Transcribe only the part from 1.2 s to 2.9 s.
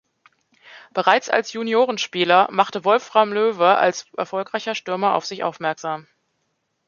als Juniorenspieler machte